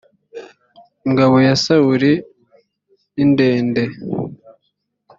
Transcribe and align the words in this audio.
ingabo 1.07 1.35
ya 1.47 1.53
sawuli 1.63 2.11
nindende. 3.15 3.83